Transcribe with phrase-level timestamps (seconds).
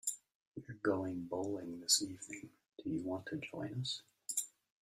[0.57, 2.49] We're going bowling this evening,
[2.83, 4.01] do you want to join us?